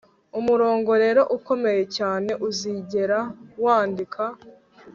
umurongo 0.39 0.91
rero 1.03 1.21
ukomeye 1.37 1.83
cyane 1.97 2.31
uzigera 2.47 3.19
wandika 3.63 4.23